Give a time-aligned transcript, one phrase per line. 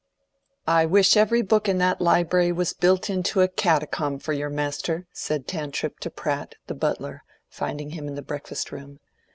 [0.65, 5.05] "I wish every book in that library was built into a caticom for your master,"
[5.13, 8.99] said Tantripp to Pratt, the butler, finding him in the breakfast room.